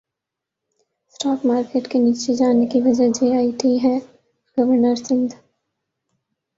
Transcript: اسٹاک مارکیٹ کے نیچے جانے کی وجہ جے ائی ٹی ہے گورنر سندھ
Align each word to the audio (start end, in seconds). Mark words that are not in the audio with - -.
اسٹاک 1.09 1.39
مارکیٹ 1.45 1.87
کے 1.91 1.99
نیچے 1.99 2.33
جانے 2.35 2.65
کی 2.71 2.81
وجہ 2.85 3.07
جے 3.15 3.27
ائی 3.37 3.51
ٹی 3.59 3.73
ہے 3.83 3.97
گورنر 4.57 4.95
سندھ 5.05 5.33